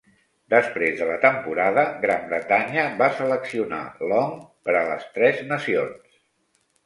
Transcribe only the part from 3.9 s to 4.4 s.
Long